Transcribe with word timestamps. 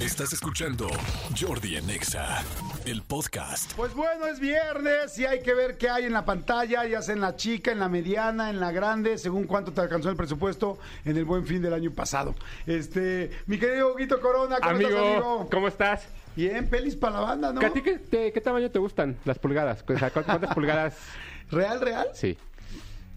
Estás 0.00 0.32
escuchando 0.32 0.88
Jordi 1.38 1.76
en 1.76 1.90
Exa, 1.90 2.42
el 2.86 3.02
podcast. 3.02 3.72
Pues 3.74 3.92
bueno, 3.94 4.26
es 4.26 4.40
viernes 4.40 5.18
y 5.18 5.26
hay 5.26 5.42
que 5.42 5.52
ver 5.52 5.76
qué 5.76 5.90
hay 5.90 6.04
en 6.04 6.14
la 6.14 6.24
pantalla, 6.24 6.86
ya 6.86 7.02
sea 7.02 7.14
en 7.14 7.20
la 7.20 7.36
chica, 7.36 7.70
en 7.70 7.78
la 7.80 7.88
mediana, 7.90 8.48
en 8.48 8.60
la 8.60 8.72
grande, 8.72 9.18
según 9.18 9.44
cuánto 9.44 9.72
te 9.72 9.80
alcanzó 9.82 10.08
el 10.08 10.16
presupuesto 10.16 10.78
en 11.04 11.16
el 11.18 11.24
buen 11.26 11.46
fin 11.46 11.60
del 11.60 11.74
año 11.74 11.90
pasado. 11.90 12.34
Este, 12.66 13.30
mi 13.46 13.58
querido 13.58 13.92
Huguito 13.94 14.20
Corona, 14.20 14.56
¿cómo 14.58 14.70
Amigo, 14.70 14.88
estás, 14.90 15.02
amigo? 15.12 15.48
¿cómo 15.50 15.68
estás? 15.68 16.08
Bien, 16.34 16.66
pelis 16.68 16.96
para 16.96 17.14
la 17.16 17.20
banda, 17.20 17.52
¿no? 17.52 17.60
¿A 17.60 17.70
ti 17.70 17.82
qué, 17.82 17.98
te- 17.98 18.32
qué 18.32 18.40
tamaño 18.40 18.70
te 18.70 18.78
gustan 18.78 19.18
las 19.26 19.38
pulgadas? 19.38 19.84
O 19.86 19.98
sea, 19.98 20.10
¿cu- 20.10 20.22
¿Cuántas 20.24 20.54
pulgadas? 20.54 20.96
¿Real, 21.50 21.80
real? 21.80 22.06
Sí. 22.14 22.38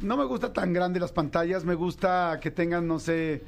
No 0.02 0.18
me 0.18 0.26
gusta 0.26 0.52
tan 0.52 0.74
grande 0.74 1.00
las 1.00 1.14
pantallas, 1.14 1.64
me 1.64 1.76
gusta 1.76 2.40
que 2.42 2.52
tengan, 2.52 2.88
no 2.88 3.00
sé, 3.00 3.44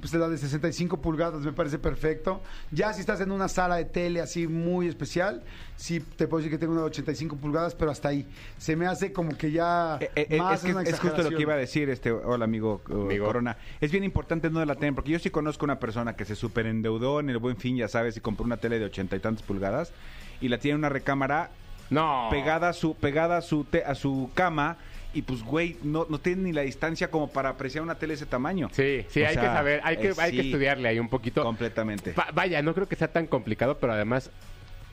pues 0.00 0.14
la 0.14 0.28
de 0.28 0.38
65 0.38 0.98
pulgadas, 1.00 1.40
me 1.42 1.52
parece 1.52 1.78
perfecto. 1.78 2.40
Ya 2.70 2.92
si 2.92 3.00
estás 3.00 3.20
en 3.20 3.32
una 3.32 3.48
sala 3.48 3.76
de 3.76 3.84
tele 3.84 4.20
así 4.20 4.46
muy 4.46 4.86
especial, 4.86 5.42
sí 5.76 6.00
te 6.00 6.28
puedo 6.28 6.38
decir 6.38 6.52
que 6.52 6.58
tengo 6.58 6.72
una 6.72 6.82
de 6.82 6.86
85 6.88 7.36
pulgadas, 7.36 7.74
pero 7.74 7.90
hasta 7.90 8.08
ahí. 8.10 8.26
Se 8.58 8.76
me 8.76 8.86
hace 8.86 9.12
como 9.12 9.36
que 9.36 9.50
ya 9.50 9.98
Eh, 10.00 10.10
eh, 10.30 10.38
más 10.38 10.60
es, 10.60 10.66
que 10.66 10.72
una 10.72 10.82
es 10.82 11.00
justo 11.00 11.22
lo 11.22 11.30
que 11.30 11.42
iba 11.42 11.54
a 11.54 11.56
decir 11.56 11.90
este 11.90 12.12
hola 12.12 12.44
amigo, 12.44 12.80
Amigo. 12.88 13.26
Corona 13.26 13.56
es 13.80 13.90
bien 13.90 14.04
importante 14.04 14.50
no 14.50 14.64
la 14.64 14.74
tener 14.76 14.94
porque 14.94 15.10
yo 15.10 15.18
sí 15.18 15.30
conozco 15.30 15.64
una 15.64 15.78
persona 15.80 16.14
que 16.14 16.24
se 16.24 16.36
superendeudó 16.36 17.20
en 17.20 17.30
el 17.30 17.38
buen 17.38 17.56
fin 17.56 17.76
ya 17.76 17.88
sabes 17.88 18.16
y 18.16 18.20
compró 18.20 18.44
una 18.46 18.56
tele 18.58 18.78
de 18.78 18.84
ochenta 18.86 19.16
y 19.16 19.20
tantas 19.20 19.42
pulgadas 19.44 19.92
y 20.40 20.48
la 20.48 20.58
tiene 20.58 20.74
en 20.74 20.78
una 20.78 20.88
recámara 20.90 21.50
No. 21.90 22.28
pegada 22.30 22.68
a 22.70 22.72
su 22.72 22.94
pegada 22.94 23.38
a 23.38 23.40
su 23.42 23.64
te- 23.64 23.84
a 23.84 23.94
su 23.94 24.30
cama 24.34 24.76
y 25.16 25.22
pues 25.22 25.42
güey 25.42 25.76
no 25.82 26.06
no 26.08 26.18
tiene 26.20 26.42
ni 26.42 26.52
la 26.52 26.62
distancia 26.62 27.10
como 27.10 27.30
para 27.30 27.48
apreciar 27.48 27.82
una 27.82 27.94
tele 27.96 28.12
de 28.12 28.16
ese 28.16 28.26
tamaño 28.26 28.68
Sí, 28.72 29.04
sí, 29.08 29.22
O 29.22 29.26
hay 29.26 29.32
sea, 29.34 29.42
que 29.42 29.48
saber, 29.48 29.80
hay 29.82 29.96
que, 29.96 30.08
eh, 30.08 30.14
hay 30.18 30.32
que 30.32 30.40
estudiarle 30.42 30.88
ahí 30.88 30.98
un 30.98 31.08
poquito. 31.08 31.42
completamente 31.42 32.12
Va- 32.12 32.28
vaya, 32.34 32.60
no 32.62 32.74
creo 32.74 32.86
que 32.88 32.96
sea 32.96 33.08
tan 33.08 33.26
complicado, 33.26 33.78
pero 33.78 33.92
además 33.94 34.30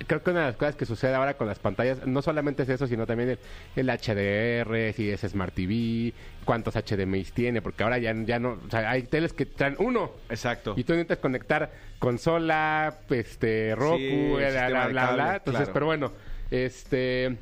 creo 0.07 0.21
que 0.23 0.31
una 0.31 0.41
de 0.41 0.45
las 0.47 0.55
cosas 0.57 0.75
que 0.75 0.85
sucede 0.85 1.13
ahora 1.13 1.35
con 1.35 1.47
las 1.47 1.59
pantallas, 1.59 2.05
no 2.05 2.21
solamente 2.21 2.63
es 2.63 2.69
eso, 2.69 2.87
sino 2.87 3.05
también 3.05 3.29
el, 3.29 3.39
el 3.75 3.89
HDR, 3.89 4.91
si 4.93 5.09
es 5.09 5.21
Smart 5.21 5.53
TV, 5.53 6.13
cuántos 6.43 6.73
HDMI 6.75 7.23
tiene, 7.25 7.61
porque 7.61 7.83
ahora 7.83 7.97
ya, 7.99 8.13
ya 8.25 8.37
no, 8.39 8.59
o 8.65 8.69
sea, 8.69 8.89
hay 8.89 9.03
teles 9.03 9.31
que 9.33 9.45
traen 9.45 9.75
uno. 9.79 10.11
exacto 10.29 10.73
Y 10.75 10.83
tú 10.83 10.93
necesitas 10.93 11.19
conectar 11.19 11.71
consola, 11.99 12.95
este, 13.09 13.75
Roku, 13.75 13.97
Sí, 13.97 14.33
bla, 14.35 14.67
bla, 14.87 14.87
bla. 15.13 15.35
Entonces, 15.37 15.43
claro. 15.63 15.73
pero 15.73 15.85
bueno, 15.85 16.11
este, 16.51 17.37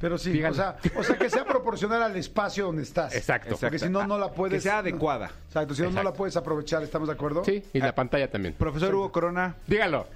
Pero 0.00 0.18
sí, 0.18 0.42
o 0.42 0.52
sea, 0.52 0.76
o 0.96 1.02
sea, 1.02 1.16
que 1.16 1.30
sea 1.30 1.44
proporcional 1.44 2.02
al 2.02 2.16
espacio 2.16 2.66
donde 2.66 2.82
estás. 2.82 3.14
exacto. 3.14 3.56
Porque 3.58 3.78
si 3.78 3.88
no, 3.88 4.06
no 4.06 4.18
la 4.18 4.32
puedes... 4.32 4.54
que 4.54 4.60
sea 4.68 4.78
adecuada 4.78 5.30
Exacto, 5.46 5.74
si 5.74 5.82
no, 5.82 5.90
no 5.90 6.02
la 6.02 6.12
puedes 6.12 6.36
aprovechar, 6.36 6.82
¿estamos 6.82 7.08
de 7.08 7.14
acuerdo? 7.14 7.44
Sí, 7.44 7.62
y 7.72 7.80
Ah, 7.80 7.86
la 7.86 7.94
pantalla 7.94 8.30
también. 8.30 8.54
profesor 8.54 8.94
Hugo 8.94 9.12
Corona 9.12 9.56
Dígalo. 9.66 10.06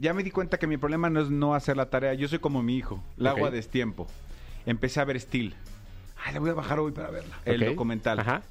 Ya 0.00 0.12
me 0.14 0.22
di 0.24 0.30
cuenta 0.30 0.58
que 0.58 0.66
mi 0.66 0.76
problema 0.76 1.08
no 1.10 1.20
es 1.20 1.30
no 1.30 1.54
hacer 1.54 1.76
la 1.76 1.86
tarea. 1.86 2.14
Yo 2.14 2.26
soy 2.26 2.38
como 2.40 2.62
mi 2.62 2.76
hijo. 2.76 3.02
La 3.16 3.30
hago 3.30 3.46
a 3.46 3.50
destiempo. 3.50 4.06
Empecé 4.66 5.00
a 5.00 5.04
ver 5.04 5.20
Steel, 5.20 5.54
Ay, 6.24 6.34
la 6.34 6.40
voy 6.40 6.50
a 6.50 6.54
bajar 6.54 6.80
hoy 6.80 6.90
para 6.92 7.10
verla. 7.10 7.36
el 7.44 7.62
Ok. 7.62 7.68
documental. 7.70 8.18
Ajá. 8.20 8.42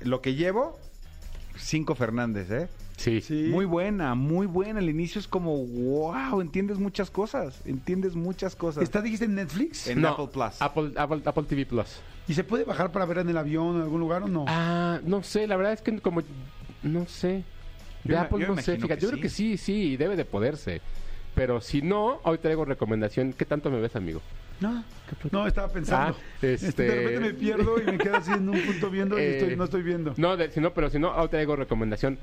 Lo 0.00 0.20
que 0.20 0.34
llevo, 0.34 0.78
Cinco 1.56 1.94
Fernández, 1.94 2.50
¿eh? 2.50 2.68
Sí. 3.00 3.22
Sí. 3.22 3.48
Muy 3.50 3.64
buena, 3.64 4.14
muy 4.14 4.46
buena. 4.46 4.78
El 4.78 4.90
inicio 4.90 5.18
es 5.20 5.26
como, 5.26 5.56
wow, 5.64 6.40
entiendes 6.42 6.78
muchas 6.78 7.10
cosas. 7.10 7.62
Entiendes 7.64 8.14
muchas 8.14 8.54
cosas. 8.54 8.82
¿Está, 8.82 9.00
dijiste, 9.00 9.24
en 9.24 9.36
Netflix? 9.36 9.86
En 9.86 10.02
No, 10.02 10.08
Apple 10.08 10.28
Plus. 10.30 10.60
Apple, 10.60 10.92
Apple, 10.96 11.22
Apple 11.24 11.44
TV 11.44 11.64
Plus. 11.64 12.00
¿Y 12.28 12.34
se 12.34 12.44
puede 12.44 12.64
bajar 12.64 12.92
para 12.92 13.06
ver 13.06 13.18
en 13.18 13.30
el 13.30 13.38
avión 13.38 13.68
o 13.68 13.76
en 13.76 13.82
algún 13.82 14.00
lugar 14.00 14.22
o 14.24 14.28
no? 14.28 14.44
Ah, 14.46 15.00
no 15.04 15.22
sé, 15.22 15.46
la 15.46 15.56
verdad 15.56 15.72
es 15.72 15.80
que 15.80 15.98
como 16.00 16.22
no 16.82 17.06
sé. 17.06 17.42
De 18.04 18.12
Yo 18.14 18.20
Apple 18.20 18.40
yo 18.40 18.48
no 18.54 18.56
sé, 18.60 18.76
fíjate, 18.76 18.94
que 18.96 19.00
yo 19.00 19.08
creo 19.10 19.20
que 19.22 19.28
sí, 19.30 19.56
sí, 19.56 19.96
debe 19.96 20.14
de 20.16 20.24
poderse. 20.26 20.82
Pero 21.34 21.60
si 21.62 21.80
no, 21.80 22.20
hoy 22.24 22.36
traigo 22.38 22.64
recomendación. 22.66 23.32
¿Qué 23.32 23.46
tanto 23.46 23.70
me 23.70 23.80
ves, 23.80 23.96
amigo? 23.96 24.20
No, 24.60 24.84
no, 25.32 25.46
estaba 25.46 25.68
pensando. 25.68 26.14
Ah, 26.18 26.36
este- 26.42 26.82
De 26.82 26.94
repente 26.96 27.20
me 27.20 27.32
pierdo 27.34 27.80
y 27.80 27.84
me 27.86 27.96
quedo 27.98 28.16
así 28.16 28.30
en 28.32 28.46
un 28.48 28.60
punto 28.60 28.90
viendo 28.90 29.18
y 29.18 29.22
Eh, 29.22 29.38
estoy- 29.38 29.56
no 29.56 29.64
estoy 29.64 29.82
viendo. 29.82 30.12
No, 30.18 30.36
de- 30.36 30.50
si 30.50 30.60
no, 30.60 30.74
pero 30.74 30.90
si 30.90 30.98
no, 30.98 31.10
hoy 31.16 31.28
traigo 31.28 31.56
recomendación 31.56 32.18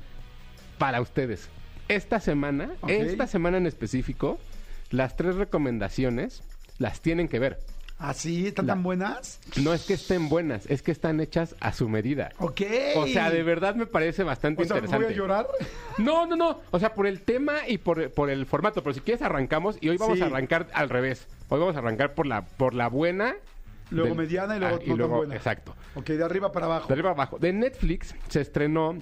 para 0.78 1.00
ustedes. 1.00 1.48
Esta 1.88 2.20
semana, 2.20 2.70
esta 2.86 3.26
semana 3.26 3.56
en 3.58 3.66
específico, 3.66 4.38
las 4.90 5.16
tres 5.16 5.36
recomendaciones 5.36 6.42
las 6.78 7.00
tienen 7.00 7.28
que 7.28 7.38
ver. 7.38 7.58
¿Ah, 8.00 8.14
sí? 8.14 8.46
¿Están 8.46 8.66
La- 8.68 8.74
tan 8.74 8.84
buenas? 8.84 9.40
No 9.60 9.74
es 9.74 9.84
que 9.84 9.94
estén 9.94 10.28
buenas, 10.28 10.66
es 10.66 10.82
que 10.82 10.92
están 10.92 11.18
hechas 11.20 11.56
a 11.60 11.72
su 11.72 11.88
medida. 11.88 12.30
Ok. 12.38 12.60
O 12.94 13.06
sea, 13.08 13.28
de 13.30 13.42
verdad 13.42 13.74
me 13.74 13.86
parece 13.86 14.22
bastante 14.22 14.62
O 14.62 14.66
sea, 14.66 14.76
interesante. 14.76 15.06
¿voy 15.06 15.14
a 15.14 15.16
llorar? 15.16 15.48
No, 15.98 16.24
no, 16.24 16.36
no. 16.36 16.60
O 16.70 16.78
sea, 16.78 16.94
por 16.94 17.08
el 17.08 17.22
tema 17.22 17.66
y 17.66 17.78
por, 17.78 18.10
por 18.12 18.30
el 18.30 18.46
formato. 18.46 18.82
Pero 18.84 18.94
si 18.94 19.00
quieres 19.00 19.20
arrancamos 19.22 19.78
y 19.80 19.88
hoy 19.88 19.96
vamos 19.96 20.18
Sí. 20.18 20.22
a 20.22 20.26
arrancar 20.26 20.68
al 20.74 20.88
revés. 20.90 21.26
Hoy 21.48 21.58
vamos 21.58 21.74
a 21.74 21.80
arrancar 21.80 22.14
por 22.14 22.26
la, 22.26 22.42
por 22.42 22.72
la 22.74 22.86
buena. 22.88 23.34
Luego 23.90 24.10
del- 24.10 24.18
mediana 24.18 24.56
y 24.56 24.60
luego 24.60 24.76
Ah, 24.76 24.84
no 24.86 24.96
tan 24.98 25.10
buena. 25.16 25.34
Exacto. 25.34 25.74
Ok, 25.96 26.06
de 26.10 26.22
arriba 26.22 26.52
para 26.52 26.66
abajo. 26.66 26.86
De 26.86 26.92
arriba 26.94 27.10
abajo. 27.10 27.38
De 27.40 27.52
Netflix 27.52 28.14
se 28.28 28.42
estrenó 28.42 28.96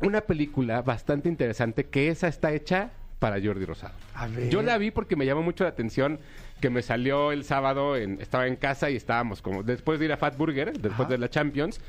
una 0.00 0.20
película 0.22 0.82
bastante 0.82 1.28
interesante 1.28 1.84
que 1.86 2.08
esa 2.08 2.28
está 2.28 2.52
hecha 2.52 2.90
para 3.18 3.40
Jordi 3.42 3.64
Rosado. 3.64 3.94
A 4.14 4.26
ver. 4.28 4.50
Yo 4.50 4.60
la 4.62 4.76
vi 4.76 4.90
porque 4.90 5.16
me 5.16 5.24
llamó 5.24 5.42
mucho 5.42 5.64
la 5.64 5.70
atención 5.70 6.18
que 6.60 6.68
me 6.70 6.82
salió 6.82 7.32
el 7.32 7.44
sábado, 7.44 7.96
en, 7.96 8.20
estaba 8.20 8.46
en 8.46 8.56
casa 8.56 8.90
y 8.90 8.96
estábamos 8.96 9.40
como, 9.42 9.62
después 9.62 9.98
de 9.98 10.04
ir 10.06 10.12
a 10.12 10.16
Fat 10.18 10.36
Burger, 10.36 10.72
después 10.72 11.00
Ajá. 11.00 11.08
de 11.08 11.18
la 11.18 11.30
Champions, 11.30 11.80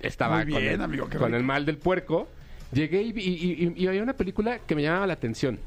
estaba 0.00 0.36
Muy 0.36 0.44
bien, 0.46 0.60
con, 0.62 0.68
el, 0.68 0.80
amigo, 0.80 1.08
qué 1.08 1.18
con 1.18 1.26
rico. 1.28 1.36
el 1.38 1.44
mal 1.44 1.66
del 1.66 1.78
puerco, 1.78 2.28
llegué 2.72 3.02
y, 3.02 3.12
vi- 3.12 3.22
y, 3.24 3.64
y- 3.66 3.72
y 3.76 3.86
había 3.88 4.02
una 4.02 4.12
película 4.14 4.60
que 4.60 4.74
me 4.76 4.82
llamaba 4.82 5.06
la 5.08 5.14
atención, 5.14 5.58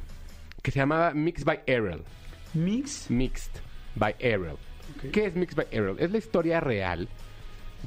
que 0.62 0.72
se 0.72 0.80
llamaba 0.80 1.12
Mixed 1.14 1.44
by 1.46 1.62
Errol. 1.66 2.04
Mix. 2.54 3.10
Mixed 3.12 3.52
by 3.96 4.16
Errol. 4.20 4.58
¿Qué 5.12 5.26
es 5.26 5.36
Mixed 5.36 5.56
by 5.58 5.68
Errol? 5.72 5.98
Es 6.00 6.12
la 6.12 6.18
historia 6.18 6.60
real 6.62 7.10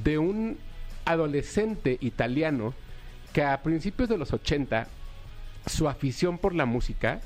de 0.03 0.19
un 0.19 0.59
adolescente 1.07 1.97
italiano 2.01 2.75
que 3.37 3.43
a 3.45 3.61
principios 3.63 4.09
de 4.09 4.17
los 4.17 4.33
80 4.33 4.87
su 5.67 5.91
afición 5.91 6.39
por 6.39 6.55
la 6.55 6.65
música 6.65 7.21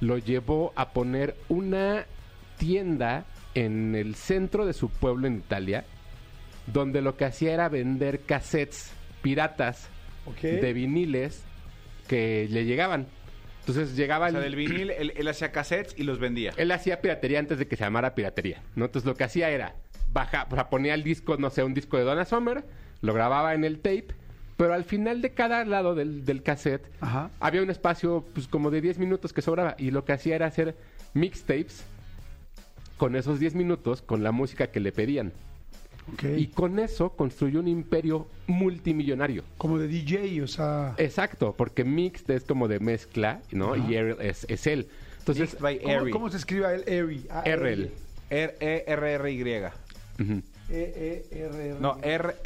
lo 0.00 0.18
llevó 0.18 0.74
a 0.76 0.90
poner 0.90 1.34
una 1.48 2.04
tienda 2.58 3.24
en 3.54 3.94
el 3.94 4.16
centro 4.16 4.66
de 4.66 4.74
su 4.74 4.90
pueblo 4.90 5.26
en 5.26 5.36
Italia 5.36 5.86
donde 6.66 7.00
lo 7.00 7.16
que 7.16 7.24
hacía 7.24 7.54
era 7.54 7.70
vender 7.70 8.20
cassettes 8.20 8.92
piratas 9.22 9.88
de 10.60 10.72
viniles 10.74 11.42
que 12.06 12.48
le 12.50 12.66
llegaban. 12.66 13.06
Entonces 13.60 13.96
llegaba 13.96 14.26
O 14.26 14.30
sea, 14.32 14.40
el- 14.40 14.44
del 14.44 14.56
vinil, 14.56 14.90
él, 14.90 15.14
él 15.16 15.26
hacía 15.28 15.52
cassettes 15.52 15.94
y 15.96 16.02
los 16.02 16.18
vendía. 16.18 16.52
él 16.58 16.70
hacía 16.70 17.00
piratería 17.00 17.38
antes 17.38 17.58
de 17.58 17.66
que 17.66 17.76
se 17.76 17.84
llamara 17.84 18.14
piratería, 18.14 18.60
¿no? 18.74 18.84
Entonces 18.84 19.06
lo 19.06 19.14
que 19.14 19.24
hacía 19.24 19.48
era, 19.48 19.74
baja, 20.12 20.46
o 20.50 20.54
sea, 20.54 20.68
ponía 20.68 20.92
el 20.92 21.02
disco, 21.02 21.38
no 21.38 21.48
sé, 21.48 21.62
un 21.64 21.72
disco 21.72 21.96
de 21.96 22.04
Donna 22.04 22.26
Summer, 22.26 22.62
lo 23.00 23.14
grababa 23.14 23.54
en 23.54 23.64
el 23.64 23.78
tape, 23.78 24.08
pero 24.56 24.74
al 24.74 24.84
final 24.84 25.22
de 25.22 25.30
cada 25.30 25.64
lado 25.64 25.94
del, 25.94 26.24
del 26.24 26.42
cassette 26.42 26.86
Ajá. 27.00 27.30
había 27.40 27.62
un 27.62 27.70
espacio 27.70 28.24
pues 28.32 28.48
como 28.48 28.70
de 28.70 28.80
10 28.80 28.98
minutos 28.98 29.32
que 29.32 29.42
sobraba 29.42 29.74
y 29.78 29.90
lo 29.90 30.04
que 30.04 30.12
hacía 30.12 30.36
era 30.36 30.46
hacer 30.46 30.76
mixtapes 31.14 31.84
con 32.96 33.16
esos 33.16 33.38
10 33.38 33.54
minutos 33.54 34.02
con 34.02 34.22
la 34.22 34.32
música 34.32 34.68
que 34.68 34.80
le 34.80 34.92
pedían. 34.92 35.32
Y 36.22 36.46
con 36.48 36.78
eso 36.78 37.10
construyó 37.10 37.58
un 37.58 37.66
imperio 37.66 38.28
multimillonario. 38.46 39.42
Como 39.58 39.76
de 39.78 39.88
DJ, 39.88 40.40
o 40.40 40.46
sea... 40.46 40.94
Exacto, 40.98 41.52
porque 41.56 41.82
mixed 41.82 42.30
es 42.30 42.44
como 42.44 42.68
de 42.68 42.78
mezcla, 42.78 43.40
¿no? 43.50 43.74
Ajá. 43.74 43.90
Y 43.90 43.96
Ariel 43.96 44.16
es, 44.20 44.46
es 44.48 44.68
él. 44.68 44.88
Entonces, 45.18 45.58
by 45.58 45.80
¿Cómo, 46.12 46.30
se 46.30 46.36
escribe 46.36 46.72
él? 46.72 46.84
Eri. 46.86 47.26
Ah, 47.28 47.42
RL. 47.44 47.90
R 48.30 48.54
E 48.60 48.84
R 48.86 49.12
R 49.14 49.32
Y. 49.32 49.42
ujú, 50.22 50.42
E, 50.70 51.24
E, 51.32 51.44
R, 51.44 51.70
R. 51.70 51.80
No, 51.80 51.98
R 52.02 52.36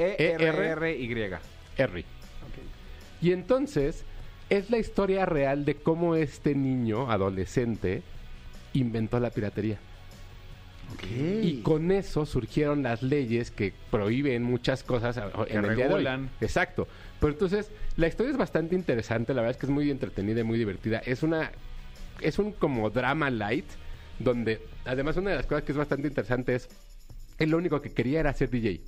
Y. 3.21 3.33
Entonces 3.33 4.05
es 4.49 4.71
la 4.71 4.79
historia 4.79 5.27
real 5.27 5.65
de 5.65 5.77
cómo 5.77 6.17
este 6.17 6.55
niño, 6.55 7.11
adolescente, 7.11 8.03
inventó 8.73 9.21
la 9.21 9.31
piratería. 9.31 9.79
Y 11.03 11.63
con 11.63 11.93
eso 11.93 12.27
surgieron 12.27 12.83
las 12.83 13.03
leyes 13.03 13.53
que 13.53 13.73
prohíben 13.93 14.43
muchas 14.43 14.83
cosas 14.83 15.21
en 15.49 15.65
el 15.65 15.77
día 15.77 15.89
de 15.89 15.95
hoy. 15.95 16.07
Exacto. 16.41 16.89
Pero 17.21 17.33
entonces, 17.33 17.71
la 17.97 18.09
historia 18.09 18.33
es 18.33 18.37
bastante 18.37 18.75
interesante, 18.75 19.33
la 19.33 19.43
verdad 19.43 19.53
es 19.53 19.61
que 19.61 19.67
es 19.67 19.73
muy 19.73 19.89
entretenida 19.91 20.41
y 20.41 20.45
muy 20.45 20.59
divertida. 20.59 20.99
Es 20.99 21.23
una 21.23 21.53
es 22.21 22.39
un 22.39 22.53
como 22.53 22.91
drama 22.91 23.31
light 23.31 23.65
donde 24.19 24.61
además 24.85 25.17
una 25.17 25.31
de 25.31 25.37
las 25.37 25.47
cosas 25.47 25.65
que 25.65 25.73
es 25.73 25.79
bastante 25.79 26.09
interesante 26.09 26.55
es 26.55 26.69
él 27.39 27.51
lo 27.51 27.57
único 27.57 27.81
que 27.81 27.91
quería 27.93 28.21
era 28.21 28.35
ser 28.35 28.51
DJ. 28.51 28.81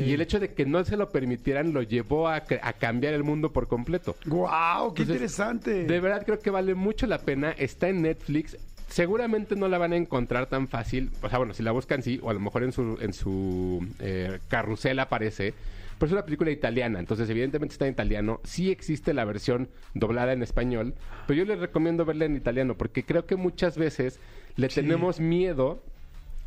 Y 0.00 0.12
el 0.12 0.20
hecho 0.20 0.40
de 0.40 0.52
que 0.54 0.64
no 0.66 0.84
se 0.84 0.96
lo 0.96 1.10
permitieran 1.10 1.72
lo 1.72 1.82
llevó 1.82 2.28
a, 2.28 2.36
a 2.62 2.72
cambiar 2.74 3.14
el 3.14 3.24
mundo 3.24 3.52
por 3.52 3.68
completo. 3.68 4.16
¡Guau! 4.26 4.94
¡Qué 4.94 5.02
Entonces, 5.02 5.14
interesante! 5.22 5.84
De 5.84 6.00
verdad 6.00 6.24
creo 6.24 6.38
que 6.38 6.50
vale 6.50 6.74
mucho 6.74 7.06
la 7.06 7.18
pena. 7.18 7.50
Está 7.52 7.88
en 7.88 8.02
Netflix. 8.02 8.56
Seguramente 8.88 9.56
no 9.56 9.66
la 9.68 9.78
van 9.78 9.92
a 9.92 9.96
encontrar 9.96 10.46
tan 10.46 10.68
fácil. 10.68 11.10
O 11.22 11.28
sea, 11.28 11.38
bueno, 11.38 11.54
si 11.54 11.62
la 11.62 11.72
buscan 11.72 12.02
sí, 12.02 12.20
o 12.22 12.30
a 12.30 12.34
lo 12.34 12.40
mejor 12.40 12.62
en 12.62 12.72
su, 12.72 12.96
en 13.00 13.12
su 13.12 13.86
eh, 13.98 14.38
carrusel 14.48 14.98
aparece. 15.00 15.52
pero 15.98 16.06
es 16.08 16.12
una 16.12 16.24
película 16.24 16.50
italiana, 16.50 16.98
entonces 17.00 17.28
evidentemente 17.30 17.72
está 17.72 17.86
en 17.86 17.92
italiano. 17.92 18.40
Sí 18.44 18.70
existe 18.70 19.12
la 19.14 19.24
versión 19.24 19.68
doblada 19.94 20.32
en 20.32 20.42
español, 20.42 20.94
pero 21.26 21.38
yo 21.38 21.44
les 21.44 21.58
recomiendo 21.58 22.04
verla 22.04 22.26
en 22.26 22.36
italiano 22.36 22.76
porque 22.76 23.04
creo 23.04 23.26
que 23.26 23.36
muchas 23.36 23.76
veces 23.78 24.20
le 24.56 24.68
tenemos 24.68 25.18
miedo 25.18 25.82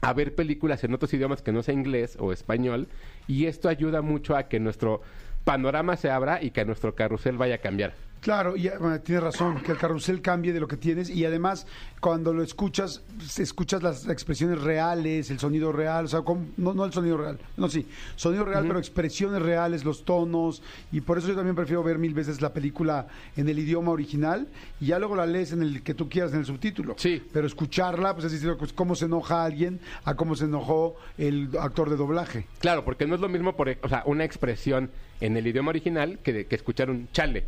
a 0.02 0.14
ver 0.14 0.36
películas 0.36 0.84
en 0.84 0.94
otros 0.94 1.14
idiomas 1.14 1.42
que 1.42 1.52
no 1.52 1.64
sea 1.64 1.74
inglés 1.74 2.18
o 2.20 2.32
español 2.32 2.88
y 3.28 3.46
esto 3.46 3.70
ayuda 3.70 4.02
mucho 4.02 4.36
a 4.36 4.48
que 4.48 4.60
nuestro 4.60 5.02
panorama 5.44 5.96
se 5.96 6.10
abra 6.10 6.42
y 6.42 6.52
que 6.52 6.66
nuestro 6.66 6.96
carrusel 6.96 7.38
vaya 7.38 7.56
a 7.56 7.60
cambiar. 7.60 7.94
Claro, 8.28 8.58
y 8.58 8.68
eh, 8.68 8.74
tienes 9.06 9.24
razón, 9.24 9.62
que 9.62 9.72
el 9.72 9.78
carrusel 9.78 10.22
cambie 10.22 10.52
de 10.52 10.60
lo 10.60 10.68
que 10.68 10.76
tienes 10.76 11.10
y 11.10 11.24
además 11.24 11.66
cuando 12.02 12.34
lo 12.34 12.44
escuchas, 12.44 13.02
escuchas 13.38 13.82
las 13.82 14.10
expresiones 14.10 14.60
reales, 14.60 15.32
el 15.32 15.40
sonido 15.40 15.72
real, 15.72 16.04
o 16.04 16.08
sea, 16.10 16.24
no, 16.58 16.74
no 16.74 16.84
el 16.84 16.92
sonido 16.92 17.16
real, 17.16 17.40
no, 17.56 17.70
sí, 17.70 17.88
sonido 18.18 18.44
real, 18.44 18.66
pero 18.68 18.80
expresiones 18.80 19.42
reales, 19.42 19.86
los 19.86 20.04
tonos, 20.04 20.62
y 20.92 21.00
por 21.00 21.18
eso 21.18 21.30
yo 21.30 21.36
también 21.36 21.56
prefiero 21.56 21.82
ver 21.84 22.00
mil 22.00 22.14
veces 22.14 22.42
la 22.42 22.52
película 22.52 23.08
en 23.38 23.48
el 23.48 23.60
idioma 23.60 23.94
original 23.94 24.50
y 24.82 24.88
ya 24.88 25.00
luego 25.00 25.16
la 25.16 25.26
lees 25.26 25.54
en 25.54 25.62
el 25.62 25.82
que 25.82 25.94
tú 25.94 26.10
quieras, 26.10 26.34
en 26.34 26.40
el 26.40 26.46
subtítulo. 26.46 26.96
Sí. 26.98 27.24
Pero 27.32 27.48
escucharla, 27.48 28.14
pues 28.14 28.26
es 28.26 28.34
decir, 28.34 28.54
pues, 28.60 28.74
cómo 28.74 28.94
se 28.94 29.06
enoja 29.06 29.46
alguien 29.46 29.80
a 30.04 30.16
cómo 30.16 30.36
se 30.36 30.44
enojó 30.44 30.98
el 31.18 31.52
actor 31.58 31.90
de 31.90 31.96
doblaje. 31.96 32.46
Claro, 32.60 32.84
porque 32.84 33.08
no 33.08 33.16
es 33.16 33.22
lo 33.22 33.30
mismo, 33.30 33.56
por, 33.56 33.70
e- 33.70 33.80
o 33.84 33.88
sea, 33.88 34.04
una 34.06 34.26
expresión 34.26 34.92
en 35.22 35.38
el 35.38 35.48
idioma 35.48 35.70
original 35.70 36.20
que, 36.22 36.46
que 36.46 36.56
escuchar 36.58 36.90
un 36.90 37.08
chale. 37.14 37.46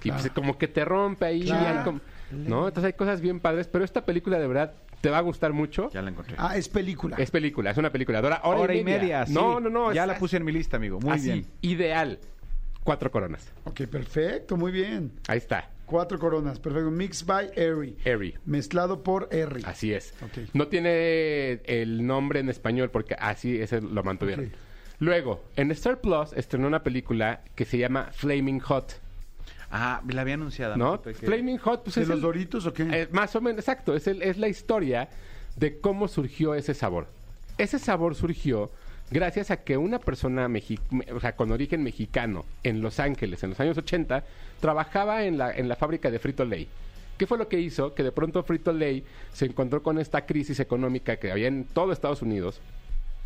Y 0.00 0.08
Claro. 0.08 0.20
pues, 0.22 0.32
como 0.32 0.58
que 0.58 0.68
te 0.68 0.84
rompe 0.84 1.26
ahí. 1.26 1.42
Claro. 1.44 1.78
hay 1.78 1.84
como- 1.84 2.00
¿no? 2.32 2.68
Entonces 2.68 2.84
hay 2.84 2.92
cosas 2.94 3.20
bien 3.20 3.40
padres, 3.40 3.66
pero 3.68 3.84
esta 3.84 4.04
película 4.04 4.38
de 4.38 4.46
verdad 4.46 4.72
te 5.00 5.10
va 5.10 5.18
a 5.18 5.20
gustar 5.22 5.52
mucho. 5.52 5.90
Ya 5.90 6.00
la 6.02 6.10
encontré. 6.10 6.36
Ah, 6.38 6.56
es 6.56 6.68
película. 6.68 7.16
Es 7.18 7.30
película, 7.30 7.70
es 7.70 7.76
una 7.76 7.90
película. 7.90 8.20
Dura 8.22 8.40
hora, 8.44 8.60
Hora 8.60 8.74
y 8.74 8.84
media. 8.84 9.26
sí. 9.26 9.32
No, 9.34 9.58
no, 9.60 9.68
no. 9.68 9.92
Ya 9.92 10.02
es- 10.02 10.08
la 10.08 10.18
puse 10.18 10.36
en 10.36 10.44
mi 10.44 10.52
lista, 10.52 10.76
amigo. 10.76 11.00
Muy 11.00 11.12
así, 11.12 11.32
bien. 11.32 11.46
ideal. 11.62 12.18
Cuatro 12.84 13.10
coronas. 13.10 13.52
Ok, 13.64 13.82
perfecto, 13.86 14.56
muy 14.56 14.72
bien. 14.72 15.12
Ahí 15.28 15.38
está. 15.38 15.68
Cuatro 15.86 16.18
coronas, 16.20 16.58
perfecto. 16.60 16.90
Mixed 16.90 17.26
by 17.26 17.50
Eri. 17.56 17.96
Eri. 18.04 18.34
Mezclado 18.46 19.02
por 19.02 19.28
Eri. 19.32 19.62
Así 19.66 19.92
es. 19.92 20.14
No 20.54 20.68
tiene 20.68 21.60
el 21.64 22.06
nombre 22.06 22.38
en 22.40 22.48
español 22.48 22.90
porque 22.90 23.16
así 23.18 23.60
ese 23.60 23.80
lo 23.80 24.02
mantuvieron. 24.04 24.52
Luego, 25.00 25.42
en 25.56 25.70
Star 25.72 26.00
Plus 26.00 26.32
estrenó 26.34 26.68
una 26.68 26.82
película 26.84 27.42
que 27.54 27.64
se 27.64 27.76
llama 27.78 28.10
Flaming 28.12 28.60
Hot. 28.60 29.00
Ah, 29.70 30.02
la 30.08 30.22
había 30.22 30.34
anunciado. 30.34 30.76
¿No? 30.76 31.00
que- 31.00 31.14
Flaming 31.14 31.58
Hot, 31.58 31.84
pues 31.84 31.94
¿De 31.96 32.02
es 32.02 32.08
los 32.08 32.16
el- 32.16 32.22
Doritos 32.22 32.66
o 32.66 32.72
qué? 32.72 32.82
Eh, 32.90 33.08
más 33.12 33.34
o 33.36 33.40
menos, 33.40 33.60
exacto. 33.60 33.94
Es, 33.94 34.06
el- 34.06 34.22
es 34.22 34.36
la 34.38 34.48
historia 34.48 35.08
de 35.56 35.78
cómo 35.78 36.08
surgió 36.08 36.54
ese 36.54 36.74
sabor. 36.74 37.06
Ese 37.58 37.78
sabor 37.78 38.14
surgió 38.14 38.70
gracias 39.10 39.50
a 39.50 39.58
que 39.58 39.76
una 39.76 39.98
persona 39.98 40.48
o 41.14 41.20
sea, 41.20 41.36
con 41.36 41.50
origen 41.52 41.82
mexicano 41.82 42.44
en 42.62 42.80
Los 42.80 42.98
Ángeles 43.00 43.42
en 43.42 43.50
los 43.50 43.60
años 43.60 43.76
80 43.78 44.24
trabajaba 44.60 45.24
en 45.24 45.36
la, 45.38 45.52
en 45.54 45.68
la 45.68 45.76
fábrica 45.76 46.10
de 46.10 46.18
Frito 46.18 46.44
Lay. 46.44 46.68
¿Qué 47.18 47.26
fue 47.26 47.36
lo 47.38 47.48
que 47.48 47.60
hizo? 47.60 47.94
Que 47.94 48.02
de 48.02 48.12
pronto 48.12 48.42
Frito 48.42 48.72
Lay 48.72 49.04
se 49.32 49.44
encontró 49.46 49.82
con 49.82 49.98
esta 49.98 50.24
crisis 50.26 50.58
económica 50.58 51.16
que 51.16 51.30
había 51.30 51.48
en 51.48 51.64
todo 51.64 51.92
Estados 51.92 52.22
Unidos 52.22 52.60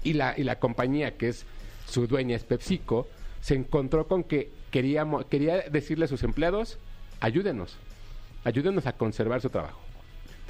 y 0.02 0.14
la, 0.14 0.34
y 0.36 0.42
la 0.42 0.58
compañía 0.58 1.16
que 1.16 1.28
es 1.28 1.46
su 1.86 2.06
dueña 2.06 2.34
es 2.36 2.42
PepsiCo, 2.44 3.06
se 3.40 3.54
encontró 3.54 4.08
con 4.08 4.24
que 4.24 4.50
quería, 4.80 5.60
decirle 5.70 6.06
a 6.06 6.08
sus 6.08 6.24
empleados, 6.24 6.78
ayúdenos, 7.20 7.76
ayúdenos 8.42 8.86
a 8.86 8.94
conservar 8.94 9.40
su 9.40 9.48
trabajo. 9.48 9.78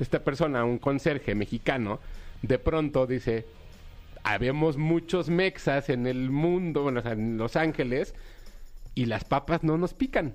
Esta 0.00 0.24
persona, 0.24 0.64
un 0.64 0.78
conserje 0.78 1.34
mexicano, 1.34 2.00
de 2.40 2.58
pronto 2.58 3.06
dice, 3.06 3.44
habemos 4.22 4.78
muchos 4.78 5.28
mexas 5.28 5.90
en 5.90 6.06
el 6.06 6.30
mundo, 6.30 6.84
bueno, 6.84 7.02
en 7.04 7.36
Los 7.36 7.56
Ángeles, 7.56 8.14
y 8.94 9.04
las 9.06 9.24
papas 9.24 9.62
no 9.62 9.76
nos 9.76 9.92
pican. 9.92 10.32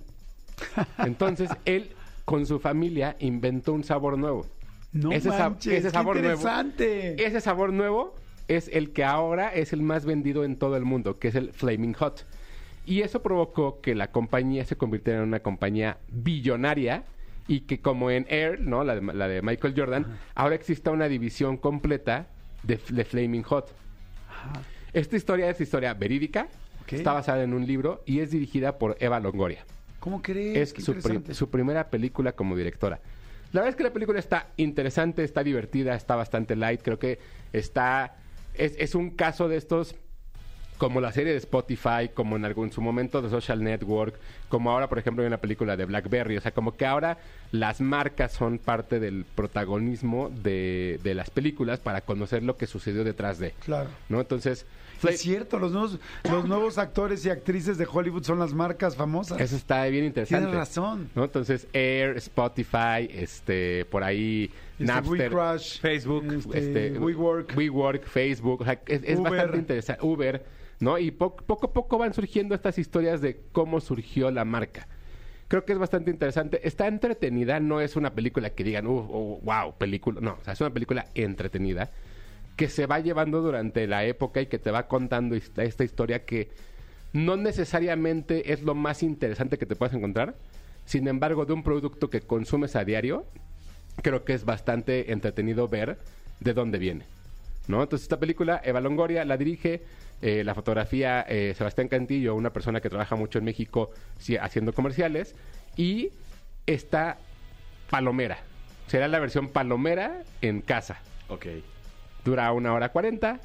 Entonces, 1.00 1.50
él 1.66 1.90
con 2.26 2.46
su 2.46 2.60
familia 2.60 3.16
inventó 3.20 3.74
un 3.74 3.84
sabor 3.84 4.20
nuevo. 4.20 4.46
no 4.92 5.12
ese 5.12 5.30
manches, 5.30 5.74
ese 5.74 5.88
qué 5.88 5.90
sabor 5.90 6.18
nuevo. 6.18 6.34
interesante. 6.34 7.26
Ese 7.26 7.42
sabor 7.42 7.74
nuevo 7.74 8.16
es 8.48 8.70
el 8.72 8.94
que 8.94 9.04
ahora 9.04 9.50
es 9.50 9.74
el 9.74 9.82
más 9.82 10.06
vendido 10.06 10.44
en 10.44 10.58
todo 10.58 10.78
el 10.78 10.86
mundo, 10.86 11.18
que 11.18 11.30
es 11.30 11.36
el 11.36 11.54
Flaming 11.54 11.94
Hot. 11.94 12.26
Y 12.90 13.02
eso 13.02 13.22
provocó 13.22 13.82
que 13.82 13.94
la 13.94 14.12
compañía 14.12 14.66
se 14.66 14.76
convirtiera 14.76 15.20
en 15.20 15.28
una 15.28 15.42
compañía 15.42 15.98
billonaria 16.10 17.04
y 17.48 17.62
que 17.62 17.82
como 17.82 18.10
en 18.10 18.26
Air, 18.30 18.62
¿no? 18.62 18.84
La 18.84 18.96
de, 18.96 19.14
la 19.14 19.28
de 19.28 19.42
Michael 19.44 19.74
Jordan, 19.78 20.18
ahora 20.34 20.56
exista 20.56 20.90
una 20.92 21.08
división 21.08 21.58
completa 21.58 22.28
de, 22.64 22.80
de 22.90 23.06
Flaming 23.06 23.44
Hot. 23.44 23.72
Esta 24.94 25.16
historia 25.16 25.50
es 25.50 25.62
historia 25.62 25.94
verídica, 25.94 26.48
está 26.90 27.14
basada 27.14 27.44
en 27.44 27.54
un 27.54 27.68
libro 27.68 28.02
y 28.08 28.20
es 28.22 28.32
dirigida 28.32 28.80
por 28.80 28.98
Eva 29.00 29.20
Longoria 29.20 29.64
¿Cómo 30.00 30.22
crees? 30.24 30.58
es 30.76 30.84
su, 30.84 30.94
pri- 30.94 30.98
interesante. 30.98 31.34
su 31.36 31.50
primera 31.52 31.90
película 31.92 32.32
como 32.32 32.56
directora. 32.56 33.00
La 33.52 33.62
verdad 33.62 33.70
es 33.70 33.76
que 33.76 33.84
la 33.84 33.94
película 33.94 34.18
está 34.20 34.48
interesante, 34.58 35.24
está 35.24 35.44
divertida, 35.44 35.94
está 35.96 36.16
bastante 36.16 36.56
light. 36.56 36.82
Creo 36.84 36.98
que 37.00 37.20
está. 37.52 38.16
Es, 38.54 38.76
es 38.78 38.96
un 38.96 39.10
caso 39.12 39.48
de 39.48 39.58
estos. 39.58 39.96
Como 40.80 41.00
la 41.00 41.12
serie 41.12 41.34
de 41.34 41.38
Spotify, 41.38 42.10
como 42.12 42.36
en 42.36 42.46
algún 42.46 42.72
su 42.72 42.82
momento 42.82 43.22
de 43.22 43.30
Social 43.30 43.64
Network, 43.64 44.16
como 44.48 44.72
ahora, 44.72 44.90
por 44.90 44.98
ejemplo, 44.98 45.22
hay 45.22 45.28
una 45.28 45.38
película 45.38 45.78
de 45.78 45.86
Blackberry. 45.86 46.38
O 46.38 46.42
sea, 46.42 46.52
como 46.52 46.76
que 46.76 46.88
ahora 46.88 47.20
las 47.52 47.82
marcas 47.82 48.32
son 48.32 48.58
parte 48.58 49.00
del 49.00 49.26
protagonismo 49.36 50.30
de, 50.30 51.00
de 51.04 51.14
las 51.14 51.30
películas 51.30 51.80
para 51.80 52.02
conocer 52.02 52.42
lo 52.42 52.58
que 52.58 52.66
sucedió 52.66 53.04
detrás 53.04 53.38
de. 53.38 53.52
Claro. 53.66 53.90
¿No? 54.10 54.20
Entonces. 54.20 54.66
Es 55.08 55.22
cierto, 55.22 55.60
los 55.60 55.72
nuevos, 55.72 56.00
los 56.30 56.46
nuevos 56.46 56.78
actores 56.78 57.26
y 57.26 57.30
actrices 57.30 57.78
de 57.78 57.88
Hollywood 57.90 58.24
son 58.24 58.40
las 58.40 58.54
marcas 58.54 58.96
famosas. 58.98 59.40
Eso 59.40 59.56
está 59.56 59.86
bien 59.86 60.04
interesante. 60.04 60.46
Tienes 60.46 60.60
razón. 60.60 61.10
¿no? 61.16 61.24
Entonces, 61.24 61.68
Air, 61.72 62.18
Spotify, 62.18 63.08
este, 63.10 63.86
por 63.86 64.04
ahí, 64.04 64.52
Este, 64.74 64.84
Napster, 64.84 65.34
WeCrush, 65.34 65.80
Facebook, 65.80 66.34
este, 66.34 66.88
este, 66.88 67.00
WeWork. 67.00 67.56
WeWork, 67.56 68.06
Facebook, 68.08 68.62
o 68.62 68.66
sea, 68.66 68.82
es, 68.88 69.22
bastante 69.22 69.58
interesante. 69.58 70.06
Uber, 70.06 70.44
¿no? 70.80 70.98
Y 70.98 71.12
po- 71.12 71.36
poco 71.36 71.68
a 71.68 71.74
poco 71.74 71.98
van 71.98 72.14
surgiendo 72.14 72.56
estas 72.56 72.78
historias 72.78 73.22
de 73.22 73.40
cómo 73.52 73.82
surgió 73.82 74.32
la 74.32 74.46
marca. 74.46 74.88
Creo 75.48 75.66
que 75.66 75.74
es 75.74 75.80
bastante 75.80 76.12
interesante. 76.12 76.68
Está 76.68 76.88
entretenida, 76.88 77.60
no 77.60 77.82
es 77.82 77.96
una 77.96 78.12
película 78.12 78.52
que 78.52 78.64
digan, 78.64 78.86
uh, 78.88 79.08
oh, 79.12 79.40
wow, 79.42 79.76
película. 79.78 80.22
No, 80.22 80.38
o 80.40 80.44
sea, 80.44 80.54
es 80.54 80.62
una 80.62 80.70
película 80.70 81.08
entretenida 81.16 81.90
que 82.56 82.70
se 82.70 82.86
va 82.86 83.00
llevando 83.00 83.42
durante 83.42 83.88
la 83.88 84.06
época 84.06 84.42
y 84.42 84.48
que 84.48 84.60
te 84.60 84.70
va 84.70 84.88
contando 84.88 85.36
esta, 85.36 85.64
esta 85.64 85.84
historia 85.84 86.26
que 86.26 86.50
no 87.14 87.38
necesariamente 87.38 88.54
es 88.54 88.62
lo 88.62 88.76
más 88.76 89.02
interesante 89.02 89.58
que 89.58 89.66
te 89.66 89.76
puedas 89.76 89.96
encontrar. 89.96 90.36
Sin 90.86 91.08
embargo, 91.08 91.46
de 91.46 91.54
un 91.54 91.64
producto 91.64 92.10
que 92.10 92.22
consumes 92.22 92.76
a 92.76 92.84
diario, 92.84 93.26
creo 94.04 94.24
que 94.26 94.34
es 94.34 94.46
bastante 94.46 95.12
entretenido 95.12 95.68
ver 95.68 95.98
de 96.40 96.54
dónde 96.54 96.78
viene. 96.78 97.06
¿no? 97.68 97.82
Entonces, 97.82 98.04
esta 98.06 98.20
película, 98.20 98.62
Eva 98.64 98.82
Longoria 98.82 99.24
la 99.26 99.38
dirige, 99.38 99.82
eh, 100.22 100.44
la 100.44 100.54
fotografía, 100.56 101.26
eh, 101.28 101.54
Sebastián 101.58 101.88
Cantillo, 101.88 102.36
una 102.36 102.52
persona 102.52 102.82
que 102.82 102.90
trabaja 102.90 103.16
mucho 103.16 103.40
en 103.40 103.46
México 103.46 103.92
sí, 104.18 104.38
haciendo 104.38 104.74
comerciales, 104.74 105.36
y 105.76 106.10
está 106.66 107.18
Palomera. 107.90 108.40
Será 108.88 109.08
la 109.08 109.20
versión 109.20 109.50
Palomera 109.50 110.24
en 110.42 110.62
casa. 110.62 111.00
Ok. 111.30 111.46
Dura 112.26 112.52
una 112.52 112.74
hora 112.74 112.90
cuarenta, 112.92 113.40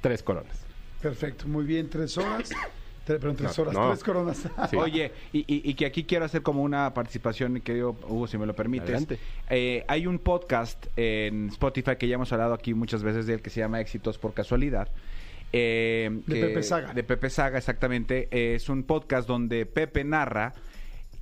tres 0.00 0.22
coronas. 0.22 0.64
Perfecto, 1.00 1.46
muy 1.46 1.64
bien, 1.64 1.88
tres 1.88 2.16
horas. 2.18 2.50
Perdón, 3.06 3.36
tres 3.36 3.56
No, 3.56 3.62
horas, 3.62 3.74
no. 3.74 3.88
tres 3.90 4.04
coronas. 4.04 4.48
Sí. 4.68 4.76
Oye, 4.76 5.12
y, 5.32 5.38
y- 5.40 5.70
y 5.70 5.74
que 5.74 5.86
aquí 5.86 6.04
quiero 6.04 6.26
hacer 6.26 6.42
como 6.42 6.62
una 6.62 6.92
participación, 6.92 7.58
querido 7.62 7.96
Hugo, 8.06 8.26
si 8.26 8.36
me 8.36 8.44
lo 8.44 8.54
permites. 8.54 8.88
Adelante. 8.90 9.18
Eh, 9.48 9.82
hay 9.88 10.06
un 10.06 10.18
podcast 10.18 10.84
en 10.96 11.48
Spotify 11.48 11.96
que 11.98 12.06
ya 12.06 12.16
hemos 12.16 12.30
hablado 12.34 12.52
aquí 12.52 12.74
muchas 12.74 13.02
veces 13.02 13.26
de 13.26 13.34
él 13.34 13.40
que 13.40 13.48
se 13.48 13.60
llama 13.60 13.80
Éxitos 13.80 14.18
por 14.18 14.34
Casualidad. 14.34 14.88
Eh, 15.52 16.10
De 16.26 16.34
que- 16.34 16.46
Pepe 16.46 16.62
Saga. 16.62 16.92
De 16.94 17.02
Pepe 17.02 17.30
Saga, 17.30 17.58
exactamente. 17.58 18.28
Eh, 18.30 18.54
es 18.56 18.68
un 18.68 18.82
podcast 18.84 19.26
donde 19.26 19.66
Pepe 19.66 20.04
narra 20.04 20.54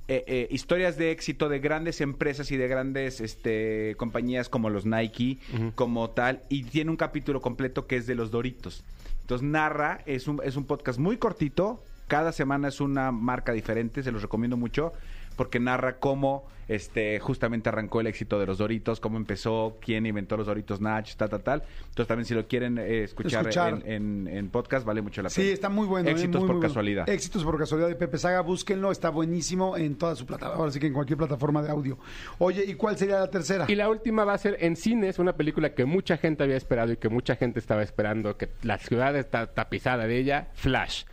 eh, 0.09 0.23
eh, 0.27 0.47
historias 0.51 0.97
de 0.97 1.11
éxito 1.11 1.49
de 1.49 1.59
grandes 1.59 1.99
empresas 1.99 2.49
y 2.51 2.57
de 2.57 2.67
grandes 2.69 3.19
este, 3.19 3.93
compañías 3.97 4.47
como 4.47 4.69
los 4.69 4.85
Nike, 4.85 5.37
como 5.75 6.11
tal, 6.11 6.41
y 6.47 6.63
tiene 6.63 6.91
un 6.91 6.97
capítulo 6.97 7.41
completo 7.41 7.87
que 7.87 7.97
es 7.97 8.07
de 8.07 8.15
los 8.15 8.31
Doritos. 8.31 8.85
Entonces 9.21 9.45
narra, 9.45 9.99
es 10.05 10.29
un, 10.29 10.39
es 10.45 10.55
un 10.55 10.63
podcast 10.63 10.97
muy 10.97 11.17
cortito, 11.17 11.83
cada 12.07 12.31
semana 12.31 12.69
es 12.69 12.79
una 12.79 13.11
marca 13.11 13.51
diferente, 13.51 14.01
se 14.01 14.13
los 14.13 14.21
recomiendo 14.21 14.55
mucho, 14.55 14.93
porque 15.37 15.61
narra 15.61 15.99
cómo 15.99 16.45
este, 16.67 17.17
justamente 17.21 17.69
arrancó 17.69 18.01
el 18.01 18.07
éxito 18.07 18.37
de 18.41 18.45
los 18.45 18.57
Doritos, 18.57 18.99
cómo 18.99 19.15
empezó, 19.15 19.77
quién 19.79 20.05
inventó 20.05 20.35
los 20.35 20.47
Doritos 20.47 20.81
Natch, 20.81 21.15
tal, 21.15 21.29
tal, 21.29 21.41
tal. 21.41 21.63
Entonces 21.87 22.07
también 22.07 22.25
si 22.25 22.33
lo 22.33 22.45
quieren 22.45 22.77
eh, 22.77 23.03
escuchar, 23.03 23.43
Escuchar. 23.43 23.81
En, 23.85 24.27
en- 24.27 24.27
en 24.27 24.49
podcast, 24.49 24.85
vale 24.85 25.01
mucho 25.01 25.21
la 25.21 25.29
pena. 25.29 25.35
Sí, 25.45 25.49
está 25.49 25.69
muy 25.69 25.87
bueno. 25.87 26.09
¿eh? 26.09 26.11
Éxitos 26.11 26.41
Muy, 26.41 26.47
por 26.47 26.55
muy 26.55 26.61
bueno. 26.61 26.69
casualidad. 26.69 27.07
Éxitos 27.09 27.45
por 27.45 27.57
casualidad 27.57 27.87
de 27.87 27.95
Pepe 27.95 28.17
Saga, 28.17 28.41
búsquenlo, 28.41 28.91
está 28.91 29.09
buenísimo 29.09 29.77
en 29.77 29.95
toda 29.95 30.13
su 30.17 30.25
plataforma, 30.25 30.59
ahora 30.59 30.71
sí 30.73 30.79
que 30.81 30.87
en 30.87 30.93
cualquier 30.93 31.17
plataforma 31.17 31.61
de 31.61 31.69
audio. 31.69 31.97
Oye, 32.39 32.65
¿y 32.65 32.73
cuál 32.73 32.97
sería 32.97 33.19
la 33.21 33.29
tercera? 33.31 33.63
Y 33.69 33.75
la 33.75 33.87
última 33.87 34.25
va 34.25 34.33
a 34.33 34.37
ser 34.37 34.57
en 34.59 34.75
cines, 34.75 35.19
una 35.19 35.37
película 35.37 35.73
que 35.73 35.85
mucha 35.85 36.17
gente 36.17 36.43
había 36.43 36.57
esperado 36.57 36.91
y 36.91 36.97
que 36.97 37.07
mucha 37.07 37.37
gente 37.37 37.59
estaba 37.59 37.81
esperando, 37.81 38.35
que 38.35 38.49
la 38.63 38.77
ciudad 38.77 39.15
está 39.15 39.47
tapizada 39.53 40.05
de 40.05 40.17
ella, 40.17 40.49
Flash. 40.53 41.05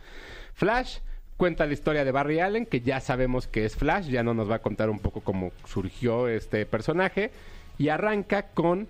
Flash 0.53 0.97
cuenta 1.37 1.65
la 1.65 1.73
historia 1.73 2.05
de 2.05 2.11
Barry 2.11 2.39
Allen, 2.39 2.65
que 2.65 2.81
ya 2.81 2.99
sabemos 2.99 3.47
que 3.47 3.65
es 3.65 3.75
Flash, 3.75 4.07
ya 4.07 4.23
no 4.23 4.33
nos 4.33 4.49
va 4.49 4.55
a 4.55 4.61
contar 4.61 4.89
un 4.89 4.99
poco 4.99 5.21
cómo 5.21 5.51
surgió 5.65 6.27
este 6.27 6.65
personaje, 6.65 7.31
y 7.77 7.89
arranca 7.89 8.47
con 8.53 8.87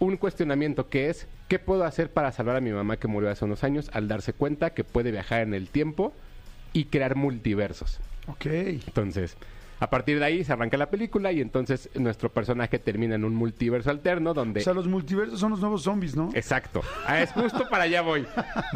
un 0.00 0.16
cuestionamiento 0.16 0.88
que 0.88 1.08
es, 1.08 1.26
¿qué 1.48 1.58
puedo 1.58 1.84
hacer 1.84 2.10
para 2.10 2.32
salvar 2.32 2.56
a 2.56 2.60
mi 2.60 2.70
mamá 2.70 2.96
que 2.96 3.08
murió 3.08 3.30
hace 3.30 3.44
unos 3.44 3.64
años 3.64 3.90
al 3.92 4.08
darse 4.08 4.32
cuenta 4.32 4.70
que 4.70 4.84
puede 4.84 5.10
viajar 5.10 5.42
en 5.42 5.54
el 5.54 5.68
tiempo 5.68 6.12
y 6.72 6.86
crear 6.86 7.16
multiversos? 7.16 7.98
Ok. 8.26 8.46
Entonces, 8.46 9.36
a 9.80 9.90
partir 9.90 10.18
de 10.18 10.24
ahí 10.24 10.44
se 10.44 10.52
arranca 10.52 10.76
la 10.76 10.90
película 10.90 11.30
y 11.32 11.40
entonces 11.40 11.88
nuestro 11.94 12.30
personaje 12.32 12.78
termina 12.78 13.14
en 13.14 13.24
un 13.24 13.34
multiverso 13.34 13.90
alterno 13.90 14.34
donde... 14.34 14.60
O 14.60 14.64
sea, 14.64 14.74
los 14.74 14.86
multiversos 14.88 15.38
son 15.38 15.50
los 15.50 15.60
nuevos 15.60 15.82
zombies, 15.82 16.16
¿no? 16.16 16.30
Exacto. 16.34 16.82
Ah, 17.06 17.20
es 17.22 17.32
justo 17.32 17.68
para 17.68 17.84
allá 17.84 18.02
voy. 18.02 18.26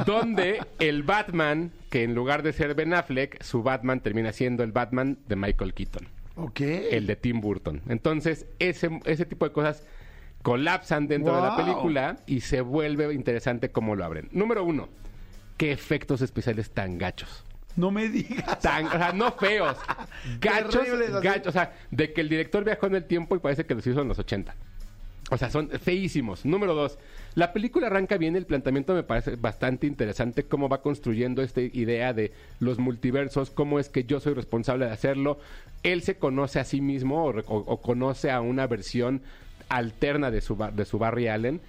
Donde 0.06 0.60
el 0.78 1.02
Batman, 1.02 1.72
que 1.90 2.04
en 2.04 2.14
lugar 2.14 2.42
de 2.42 2.52
ser 2.52 2.74
Ben 2.74 2.94
Affleck, 2.94 3.42
su 3.42 3.62
Batman 3.62 4.00
termina 4.00 4.32
siendo 4.32 4.62
el 4.62 4.72
Batman 4.72 5.18
de 5.26 5.36
Michael 5.36 5.74
Keaton, 5.74 6.08
Ok. 6.36 6.60
el 6.60 7.06
de 7.06 7.16
Tim 7.16 7.40
Burton. 7.40 7.82
Entonces, 7.88 8.46
ese, 8.58 9.00
ese 9.04 9.26
tipo 9.26 9.44
de 9.46 9.52
cosas 9.52 9.84
colapsan 10.42 11.06
dentro 11.06 11.34
de 11.36 11.42
la 11.42 11.56
película 11.56 12.16
y 12.26 12.40
se 12.40 12.60
vuelve 12.60 13.12
interesante 13.14 13.70
cómo 13.70 13.94
lo 13.96 14.04
abren. 14.04 14.28
Número 14.32 14.64
uno, 14.64 14.88
¿qué 15.56 15.72
efectos 15.72 16.20
especiales 16.22 16.70
tan 16.70 16.98
gachos? 16.98 17.44
No 17.76 17.90
me 17.90 18.08
digas. 18.08 18.60
Tan, 18.60 18.86
o 18.86 18.90
sea, 18.92 19.12
no 19.12 19.32
feos, 19.32 19.76
gachos, 20.40 20.70
Terribles, 20.84 21.10
así. 21.14 21.24
gachos. 21.26 21.46
O 21.48 21.52
sea, 21.52 21.72
de 21.90 22.12
que 22.12 22.20
el 22.20 22.28
director 22.28 22.64
viajó 22.64 22.86
en 22.86 22.96
el 22.96 23.04
tiempo 23.04 23.34
y 23.36 23.38
parece 23.38 23.64
que 23.64 23.74
los 23.74 23.86
hizo 23.86 24.00
en 24.02 24.08
los 24.08 24.18
80. 24.18 24.54
O 25.30 25.38
sea, 25.38 25.48
son 25.50 25.70
feísimos. 25.70 26.44
Número 26.44 26.74
dos, 26.74 26.98
la 27.34 27.54
película 27.54 27.86
arranca 27.86 28.18
bien, 28.18 28.36
el 28.36 28.44
planteamiento 28.44 28.92
me 28.92 29.02
parece 29.02 29.36
bastante 29.36 29.86
interesante, 29.86 30.42
cómo 30.44 30.68
va 30.68 30.82
construyendo 30.82 31.40
esta 31.40 31.62
idea 31.62 32.12
de 32.12 32.32
los 32.60 32.78
multiversos, 32.78 33.50
cómo 33.50 33.78
es 33.78 33.88
que 33.88 34.04
yo 34.04 34.20
soy 34.20 34.34
responsable 34.34 34.84
de 34.84 34.90
hacerlo. 34.92 35.38
Él 35.84 36.02
se 36.02 36.16
conoce 36.16 36.60
a 36.60 36.64
sí 36.64 36.82
mismo 36.82 37.24
o, 37.24 37.30
o- 37.30 37.56
o 37.72 37.80
conoce 37.80 38.30
a 38.30 38.42
una 38.42 38.66
versión 38.66 39.22
alterna 39.70 40.30
de 40.30 40.42
su, 40.42 40.56
de 40.74 40.84
su 40.84 40.98
Barry 40.98 41.28
Allen, 41.28 41.62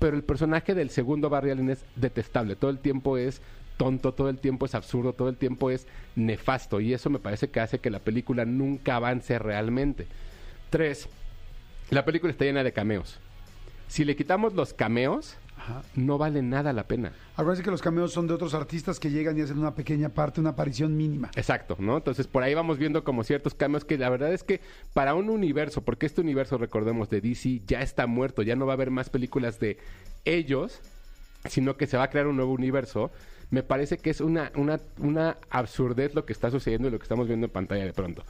pero 0.00 0.16
el 0.16 0.24
personaje 0.24 0.74
del 0.74 0.90
segundo 0.90 1.28
Barry 1.30 1.50
Allen 1.50 1.70
es 1.70 1.84
detestable. 1.94 2.56
Todo 2.56 2.70
el 2.70 2.78
tiempo 2.78 3.18
es 3.18 3.40
tonto, 3.76 4.12
todo 4.12 4.30
el 4.30 4.38
tiempo 4.38 4.66
es 4.66 4.74
absurdo, 4.74 5.12
todo 5.12 5.28
el 5.28 5.36
tiempo 5.36 5.70
es 5.70 5.86
nefasto. 6.16 6.80
Y 6.80 6.92
eso 6.92 7.10
me 7.10 7.18
parece 7.18 7.50
que 7.50 7.60
hace 7.60 7.78
que 7.78 7.90
la 7.90 8.00
película 8.00 8.44
nunca 8.44 8.96
avance 8.96 9.38
realmente. 9.38 10.06
Tres, 10.70 11.08
la 11.90 12.04
película 12.04 12.32
está 12.32 12.46
llena 12.46 12.64
de 12.64 12.72
cameos. 12.72 13.20
Si 13.88 14.04
le 14.04 14.16
quitamos 14.16 14.54
los 14.54 14.72
cameos, 14.72 15.36
Ajá. 15.60 15.82
no 15.94 16.16
vale 16.18 16.40
nada 16.42 16.72
la 16.72 16.84
pena. 16.84 17.12
Acuérdense 17.34 17.62
que 17.62 17.70
los 17.70 17.82
cameos 17.82 18.12
son 18.12 18.26
de 18.26 18.32
otros 18.34 18.54
artistas 18.54 18.98
que 18.98 19.10
llegan 19.10 19.36
y 19.38 19.42
hacen 19.42 19.58
una 19.58 19.74
pequeña 19.74 20.08
parte, 20.08 20.40
una 20.40 20.50
aparición 20.50 20.96
mínima. 20.96 21.30
Exacto, 21.36 21.76
¿no? 21.78 21.98
Entonces 21.98 22.26
por 22.26 22.42
ahí 22.42 22.54
vamos 22.54 22.78
viendo 22.78 23.04
como 23.04 23.24
ciertos 23.24 23.54
cambios 23.54 23.84
que 23.84 23.98
la 23.98 24.08
verdad 24.08 24.32
es 24.32 24.42
que 24.42 24.60
para 24.94 25.14
un 25.14 25.28
universo, 25.28 25.82
porque 25.82 26.06
este 26.06 26.20
universo, 26.22 26.56
recordemos, 26.58 27.10
de 27.10 27.20
DC 27.20 27.60
ya 27.66 27.82
está 27.82 28.06
muerto, 28.06 28.42
ya 28.42 28.56
no 28.56 28.64
va 28.66 28.72
a 28.72 28.74
haber 28.74 28.90
más 28.90 29.10
películas 29.10 29.60
de 29.60 29.76
ellos, 30.24 30.80
sino 31.48 31.76
que 31.76 31.86
se 31.86 31.96
va 31.96 32.04
a 32.04 32.10
crear 32.10 32.26
un 32.26 32.36
nuevo 32.36 32.52
universo. 32.52 33.10
Me 33.50 33.62
parece 33.62 33.98
que 33.98 34.10
es 34.10 34.20
una, 34.20 34.52
una, 34.54 34.78
una 34.98 35.36
absurdez 35.50 36.14
lo 36.14 36.24
que 36.24 36.32
está 36.32 36.50
sucediendo 36.50 36.88
y 36.88 36.90
lo 36.92 36.98
que 36.98 37.02
estamos 37.04 37.26
viendo 37.26 37.46
en 37.46 37.52
pantalla 37.52 37.84
de 37.84 37.92
pronto. 37.92 38.22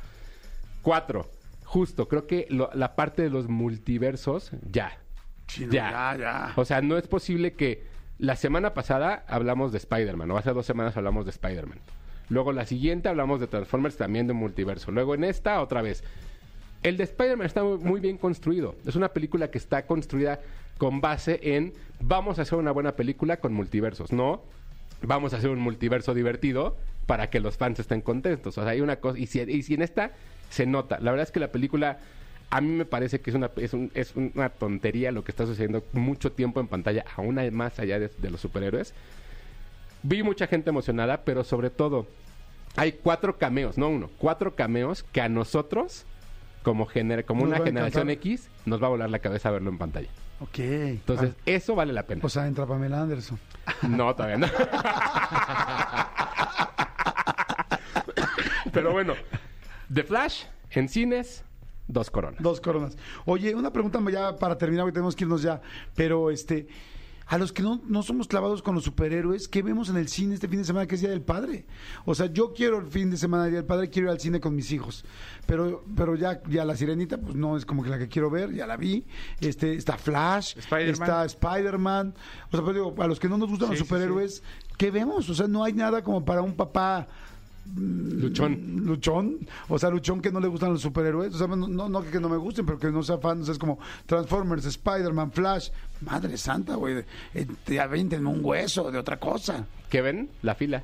Cuatro, 0.83 1.29
justo, 1.65 2.09
creo 2.09 2.27
que 2.27 2.47
lo- 2.49 2.71
la 2.75 2.95
parte 2.97 3.23
de 3.23 3.31
los 3.31 3.49
multiversos, 3.49 4.51
ya. 4.73 4.97
Ya. 5.59 5.67
ya, 5.69 6.17
ya. 6.19 6.53
O 6.57 6.65
sea, 6.65 6.81
no 6.81 6.97
es 6.97 7.07
posible 7.07 7.53
que 7.53 7.83
la 8.19 8.37
semana 8.37 8.75
pasada 8.75 9.25
hablamos 9.29 9.73
de 9.73 9.79
Spider-Man, 9.79 10.31
o 10.31 10.37
hace 10.37 10.53
dos 10.53 10.67
semanas 10.67 10.97
hablamos 10.97 11.25
de 11.25 11.31
Spider-Man. 11.31 11.79
Luego 12.29 12.53
la 12.53 12.67
siguiente 12.67 13.09
hablamos 13.09 13.41
de 13.41 13.47
Transformers 13.47 13.97
también 13.97 14.27
de 14.27 14.33
multiverso. 14.33 14.93
Luego 14.93 15.15
en 15.15 15.25
esta 15.25 15.61
otra 15.61 15.83
vez. 15.83 16.05
El 16.83 16.97
de 16.97 17.05
Spider-Man 17.05 17.47
está 17.47 17.63
muy, 17.63 17.79
muy 17.79 18.01
bien 18.01 18.17
construido. 18.17 18.75
Es 18.87 18.97
una 18.97 19.09
película 19.09 19.51
que 19.51 19.59
está 19.59 19.85
construida 19.85 20.41
con 20.79 21.03
base 21.03 21.41
en 21.43 21.75
vamos 22.01 22.39
a 22.39 22.43
hacer 22.43 22.59
una 22.59 22.71
buena 22.71 22.93
película 22.93 23.37
con 23.39 23.53
multiversos, 23.53 24.13
no 24.13 24.43
vamos 25.03 25.35
a 25.35 25.37
hacer 25.37 25.51
un 25.51 25.61
multiverso 25.61 26.15
divertido 26.15 26.77
para 27.07 27.31
que 27.31 27.41
los 27.41 27.57
fans 27.57 27.81
estén 27.81 28.01
contentos. 28.01 28.57
O 28.57 28.63
sea, 28.63 28.71
hay 28.71 28.81
una 28.81 28.97
cosa 28.97 29.19
y 29.19 29.27
si, 29.27 29.41
y 29.41 29.63
si 29.63 29.75
en 29.75 29.83
esta 29.83 30.13
se 30.49 30.67
nota. 30.67 30.99
La 31.01 31.11
verdad 31.11 31.25
es 31.25 31.33
que 31.33 31.41
la 31.41 31.53
película 31.53 31.99
a 32.51 32.61
mí 32.61 32.69
me 32.73 32.85
parece 32.85 33.21
que 33.21 33.31
es 33.31 33.37
una, 33.37 33.51
es, 33.57 33.73
un- 33.75 33.91
es 33.95 34.15
una 34.17 34.49
tontería 34.51 35.13
lo 35.13 35.25
que 35.25 35.31
está 35.33 35.47
sucediendo 35.47 35.85
mucho 35.93 36.33
tiempo 36.33 36.61
en 36.61 36.69
pantalla, 36.69 37.05
aún 37.17 37.39
más 37.53 37.79
allá 37.79 37.99
de, 37.99 38.09
de 38.09 38.31
los 38.31 38.41
superhéroes. 38.41 38.95
Vi 40.03 40.23
mucha 40.23 40.47
gente 40.47 40.71
emocionada, 40.71 41.23
pero 41.25 41.45
sobre 41.45 41.71
todo 41.71 42.07
hay 42.77 42.93
cuatro 42.93 43.39
cameos, 43.39 43.77
no 43.79 43.89
uno, 43.89 44.11
cuatro 44.19 44.55
cameos 44.57 45.03
que 45.03 45.21
a 45.21 45.29
nosotros, 45.29 46.07
como, 46.63 46.87
gener- 46.87 47.25
como 47.25 47.47
Nos 47.47 47.57
una 47.57 47.65
generación. 47.65 48.11
X, 48.11 48.49
nos 48.67 48.83
va 48.83 48.87
a 48.87 48.91
volar 48.91 49.11
la 49.11 49.19
cabeza 49.21 49.51
verlo 49.51 49.71
en 49.71 49.79
pantalla. 49.79 50.09
Ok. 50.41 50.59
Entonces, 50.59 51.35
eso 51.45 51.75
vale 51.75 51.93
la 51.93 52.05
pena. 52.05 52.21
Ah, 52.23 52.27
o 52.27 52.31
sea, 52.31 52.47
entra 52.47 52.67
Pamela 52.67 53.03
Anderson. 53.03 53.39
No, 53.89 54.15
todavía 54.15 54.39
no. 54.39 54.47
Pero 58.73 58.93
bueno, 58.93 59.15
The 59.93 60.05
Flash 60.05 60.45
en 60.71 60.89
cines, 60.89 61.45
dos 61.93 62.11
coronas. 62.11 62.43
Dos 62.43 62.61
coronas. 62.61 62.97
Oye, 63.27 63.55
una 63.55 63.73
pregunta 63.73 64.01
ya 64.11 64.37
para 64.37 64.57
terminar, 64.57 64.85
porque 64.85 64.95
tenemos 64.95 65.15
que 65.17 65.25
irnos 65.25 65.43
ya. 65.43 65.61
Pero 65.95 66.31
este, 66.31 66.69
a 67.27 67.39
los 67.39 67.53
que 67.53 67.63
no, 67.63 67.81
no 67.87 68.03
somos 68.03 68.27
clavados 68.27 68.61
con 68.61 68.75
los 68.75 68.83
superhéroes, 68.85 69.47
¿qué 69.47 69.63
vemos 69.63 69.89
en 69.89 69.97
el 69.97 70.09
cine 70.09 70.35
este 70.35 70.49
fin 70.49 70.59
de 70.59 70.65
semana 70.65 70.87
que 70.87 70.97
es 70.97 71.01
Día 71.01 71.11
del 71.11 71.23
Padre? 71.23 71.65
O 72.05 72.15
sea, 72.15 72.27
yo 72.27 72.53
quiero 72.53 72.79
el 72.81 72.87
fin 72.87 73.09
de 73.11 73.17
semana 73.17 73.45
de 73.45 73.51
Día 73.51 73.59
del 73.61 73.67
Padre, 73.67 73.89
quiero 73.89 74.09
ir 74.09 74.13
al 74.13 74.21
cine 74.21 74.41
con 74.41 74.55
mis 74.57 74.73
hijos. 74.73 75.05
Pero, 75.47 75.85
pero 75.97 76.17
ya, 76.17 76.43
ya 76.49 76.65
la 76.65 76.75
sirenita, 76.77 77.19
pues 77.19 77.37
no 77.37 77.57
es 77.57 77.65
como 77.65 77.85
que 77.85 77.91
la 77.91 77.99
que 77.99 78.09
quiero 78.09 78.31
ver, 78.31 78.53
ya 78.53 78.67
la 78.67 78.77
vi. 78.77 79.05
Este, 79.41 79.75
está 79.75 79.97
Flash, 79.97 80.57
Spider-Man. 80.59 80.91
está 81.03 81.25
Spider-Man. 81.25 82.15
O 82.49 82.57
sea, 82.57 82.63
pues 82.65 82.75
digo, 82.75 82.95
a 82.99 83.07
los 83.07 83.21
que 83.21 83.29
no 83.29 83.39
nos 83.39 83.49
gustan 83.49 83.69
Sí, 83.69 83.73
los 83.75 83.79
sí, 83.79 83.85
sí. 83.85 83.89
superhéroes, 83.89 84.43
¿qué 84.77 84.91
vemos? 84.91 85.29
O 85.31 85.35
sea, 85.35 85.47
no 85.47 85.63
hay 85.63 85.73
nada 85.73 86.03
como 86.03 86.25
para 86.25 86.43
un 86.43 86.55
papá 86.55 87.07
Luchón. 87.77 88.85
luchón, 88.85 89.39
o 89.69 89.79
sea, 89.79 89.91
luchón 89.91 90.21
que 90.21 90.33
no 90.33 90.41
le 90.41 90.49
gustan 90.49 90.73
los 90.73 90.83
superhéroes, 90.83 91.35
o 91.35 91.39
sea, 91.39 91.47
no, 91.47 91.57
no, 91.69 91.89
no 91.89 92.03
que 92.03 92.21
no 92.21 92.29
me 92.29 92.37
gusten, 92.37 92.67
pero 92.67 92.79
que 92.79 92.91
no 92.91 93.03
sea 93.03 93.19
fan, 93.19 93.43
o 93.43 93.45
sea, 93.45 93.53
es 93.53 93.59
como 93.59 93.79
Transformers, 94.07 94.65
Spider-Man, 94.65 95.33
Flash, 95.33 95.71
madre 96.01 96.37
santa, 96.37 96.75
güey, 96.75 97.05
eh, 97.35 97.47
te 97.65 97.81
avienten 97.81 98.27
un 98.27 98.45
hueso 98.45 98.91
de 98.91 98.99
otra 98.99 99.19
cosa. 99.19 99.67
¿Qué 99.89 100.03
ven? 100.03 100.31
La 100.43 100.55
fila. 100.55 100.83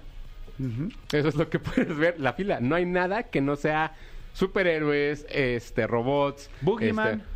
Eso 1.12 1.28
es 1.28 1.34
lo 1.34 1.48
que 1.48 1.58
puedes 1.60 1.96
ver, 1.96 2.20
la 2.20 2.32
fila. 2.32 2.60
No 2.60 2.74
hay 2.74 2.86
nada 2.86 3.24
que 3.24 3.40
no 3.40 3.56
sea 3.56 3.94
superhéroes, 4.32 5.26
este, 5.28 5.86
robots. 5.86 6.50
Boogeyman. 6.60 7.20
este, 7.20 7.35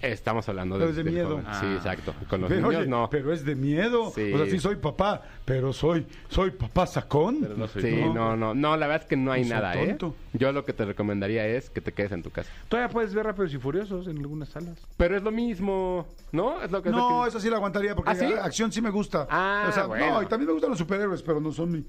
estamos 0.00 0.48
hablando 0.48 0.76
Pero 0.76 0.86
de, 0.86 0.90
es 0.92 0.96
de 1.04 1.10
miedo. 1.10 1.28
joven. 1.30 1.44
Sí, 1.60 1.66
Ah. 1.66 1.74
exacto. 1.76 2.14
Con 2.28 2.40
los 2.42 2.48
pero, 2.48 2.60
niños 2.68 2.80
oye, 2.82 2.88
no. 2.88 3.08
pero 3.10 3.32
es 3.32 3.44
de 3.44 3.54
miedo, 3.54 4.12
Sí. 4.14 4.32
o 4.32 4.36
sea, 4.38 4.46
sí 4.46 4.58
soy 4.58 4.76
papá, 4.76 5.22
pero 5.44 5.72
soy, 5.72 6.06
soy 6.28 6.50
papá 6.52 6.86
sacón. 6.86 7.38
Pero 7.40 7.56
no 7.56 7.66
soy 7.68 7.82
Sí, 7.82 7.96
No. 7.96 8.14
no, 8.14 8.36
no, 8.36 8.54
no, 8.54 8.76
la 8.76 8.86
verdad 8.86 9.02
es 9.02 9.08
que 9.08 9.16
no 9.16 9.32
hay 9.32 9.42
No 9.44 9.54
nada, 9.56 9.74
¿eh? 9.80 9.88
tonto. 9.88 10.14
Yo 10.34 10.52
lo 10.52 10.64
que 10.64 10.72
te 10.72 10.84
recomendaría 10.84 11.46
es 11.46 11.70
que 11.70 11.80
te 11.80 11.92
quedes 11.92 12.12
en 12.12 12.22
tu 12.22 12.30
casa. 12.30 12.50
Todavía 12.68 12.90
puedes 12.92 13.14
ver 13.14 13.26
Rápidos 13.26 13.52
y 13.54 13.58
Furiosos 13.58 14.06
en 14.08 14.18
algunas 14.18 14.48
salas. 14.50 14.76
Pero 14.96 15.16
es 15.16 15.22
lo 15.22 15.30
mismo, 15.32 16.06
¿no? 16.32 16.62
Es 16.62 16.70
lo 16.70 16.82
que 16.82 16.88
es 16.90 16.94
lo 16.94 17.00
No, 17.10 17.22
que- 17.22 17.28
eso 17.30 17.40
sí 17.40 17.50
la 17.50 17.56
aguantaría 17.56 17.94
porque 17.94 18.10
¿Ah, 18.10 18.14
sí? 18.14 18.26
acción 18.26 18.70
sí 18.72 18.80
me 18.80 18.90
gusta. 18.90 19.26
Ah, 19.30 19.66
o 19.68 19.72
sea, 19.72 19.86
bueno. 19.86 20.06
no, 20.10 20.22
y 20.22 20.26
también 20.26 20.46
me 20.48 20.52
gustan 20.52 20.70
los 20.70 20.78
superhéroes, 20.78 21.22
pero 21.22 21.40
no 21.40 21.52
son 21.52 21.72
mi 21.72 21.84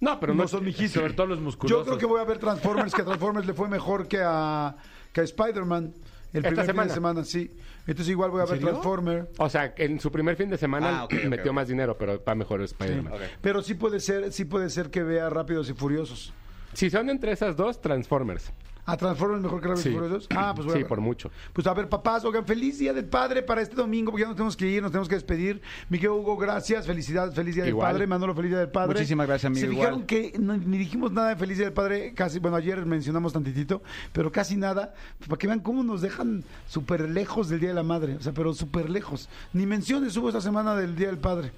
No, 0.00 0.18
pero 0.18 0.34
no, 0.34 0.42
no, 0.42 0.48
son 0.48 0.64
mi 0.64 0.72
hit. 0.72 0.88
Sobre 0.90 1.12
todo 1.12 1.26
los 1.28 1.40
musculosos. 1.40 1.78
Yo 1.78 1.84
creo 1.86 1.96
que 1.98 2.06
voy 2.06 2.20
a 2.20 2.24
ver 2.24 2.38
Transformers, 2.38 2.92
que 2.92 3.02
a 3.02 3.04
Transformers 3.04 3.46
le 3.46 3.54
fue 3.54 3.68
mejor 3.68 4.08
que 4.08 4.20
a, 4.20 4.74
que 5.12 5.20
a 5.20 5.24
Spider-Man. 5.24 5.92
El 6.32 6.38
¿Esta 6.38 6.48
primer 6.48 6.64
fin 6.64 6.66
semana? 6.66 6.88
de 6.88 6.94
semana, 6.94 7.24
sí. 7.24 7.50
Entonces 7.86 8.08
igual 8.08 8.30
voy 8.30 8.40
a 8.40 8.44
ver 8.44 8.54
serio? 8.54 8.68
Transformer. 8.70 9.28
O 9.38 9.48
sea, 9.50 9.74
en 9.76 10.00
su 10.00 10.10
primer 10.10 10.36
fin 10.36 10.48
de 10.48 10.56
semana 10.56 11.02
Ah, 11.02 11.08
metió 11.28 11.52
más 11.52 11.68
dinero, 11.68 11.96
pero 11.98 12.22
va 12.24 12.34
mejor 12.34 12.62
Spider-Man. 12.62 13.12
Pero 13.40 13.62
sí 13.62 13.74
puede 13.74 14.00
ser, 14.00 14.32
sí 14.32 14.44
puede 14.46 14.70
ser 14.70 14.90
que 14.90 15.02
vea 15.02 15.28
Rápidos 15.28 15.68
y 15.68 15.74
Furiosos. 15.74 16.32
Si 16.72 16.88
son 16.88 17.10
entre 17.10 17.32
esas 17.32 17.54
dos, 17.56 17.80
Transformers. 17.82 18.50
¿A 18.84 18.96
Transformers 18.96 19.40
mejor 19.42 19.60
que 19.60 19.68
Rápidos 19.68 19.86
y 19.86 19.88
Sí. 19.90 19.94
Furiosos? 19.94 20.26
Ah, 20.34 20.52
pues 20.56 20.66
a 20.68 20.72
Sí, 20.76 20.82
por 20.84 21.00
mucho. 21.00 21.30
Pues 21.52 21.64
a 21.68 21.72
ver, 21.74 21.88
papás, 21.88 22.24
oigan, 22.24 22.44
feliz 22.44 22.80
día 22.80 22.92
del 22.92 23.04
padre 23.04 23.40
para 23.42 23.60
este 23.62 23.76
domingo, 23.76 24.10
porque 24.10 24.22
ya 24.22 24.26
nos 24.28 24.34
tenemos 24.36 24.56
que 24.56 24.66
ir, 24.66 24.82
nos 24.82 24.90
tenemos 24.90 25.08
que 25.08 25.14
despedir. 25.14 25.62
Miguel 25.88 26.10
Hugo, 26.10 26.36
gracias, 26.36 26.84
felicidades, 26.84 27.32
feliz 27.32 27.54
día 27.54 27.66
Igual. 27.68 27.86
del 27.88 27.94
padre, 27.94 28.06
Manolo, 28.08 28.34
feliz 28.34 28.50
día 28.50 28.58
del 28.58 28.70
padre. 28.70 28.94
Muchísimas 28.94 29.28
gracias, 29.28 29.46
amigo, 29.50 29.60
Se 29.66 29.72
igual. 29.72 29.86
fijaron 29.86 30.06
que 30.06 30.32
no- 30.40 30.56
ni 30.56 30.78
dijimos 30.78 31.12
nada 31.12 31.28
de 31.28 31.36
feliz 31.36 31.58
día 31.58 31.66
del 31.66 31.74
padre, 31.74 32.12
casi, 32.14 32.40
bueno, 32.40 32.56
ayer 32.56 32.84
mencionamos 32.84 33.32
tantitito, 33.32 33.82
pero 34.12 34.32
casi 34.32 34.56
nada, 34.56 34.94
pues, 35.18 35.28
para 35.28 35.38
que 35.38 35.46
vean 35.46 35.60
cómo 35.60 35.84
nos 35.84 36.00
dejan 36.02 36.42
súper 36.66 37.08
lejos 37.08 37.48
del 37.48 37.60
día 37.60 37.68
de 37.68 37.76
la 37.76 37.84
madre, 37.84 38.16
o 38.16 38.20
sea, 38.20 38.32
pero 38.32 38.52
súper 38.52 38.90
lejos. 38.90 39.28
Ni 39.52 39.64
menciones 39.64 40.16
hubo 40.16 40.28
esta 40.28 40.40
semana 40.40 40.74
del 40.74 40.96
día 40.96 41.06
del 41.06 41.18
padre. 41.18 41.52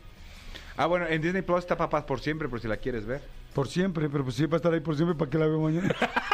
Ah, 0.77 0.85
bueno, 0.87 1.07
en 1.09 1.23
Disney 1.23 1.41
Plus 1.43 1.61
está 1.61 1.77
Papás 1.77 2.05
por 2.05 2.21
siempre, 2.21 2.49
por 2.51 2.61
si 2.61 2.69
la 2.69 2.77
quieres 2.77 3.07
ver. 3.07 3.23
Por 3.55 3.69
siempre, 3.69 4.11
pero 4.11 4.25
pues 4.25 4.35
sí, 4.37 4.45
va 4.47 4.55
a 4.55 4.57
estar 4.57 4.75
ahí 4.75 4.81
por 4.81 4.97
siempre 4.97 5.15
para 5.17 5.31
que 5.31 5.39
la 5.39 5.47
vea 5.47 5.57
mañana. 5.59 5.95